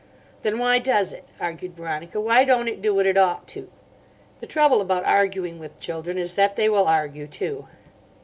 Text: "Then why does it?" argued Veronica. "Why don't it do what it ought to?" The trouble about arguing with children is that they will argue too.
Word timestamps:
"Then 0.41 0.57
why 0.57 0.79
does 0.79 1.13
it?" 1.13 1.25
argued 1.39 1.73
Veronica. 1.75 2.19
"Why 2.19 2.43
don't 2.43 2.67
it 2.67 2.81
do 2.81 2.91
what 2.95 3.05
it 3.05 3.17
ought 3.17 3.45
to?" 3.49 3.69
The 4.39 4.47
trouble 4.47 4.81
about 4.81 5.05
arguing 5.05 5.59
with 5.59 5.79
children 5.79 6.17
is 6.17 6.33
that 6.33 6.55
they 6.55 6.67
will 6.69 6.87
argue 6.87 7.27
too. 7.27 7.67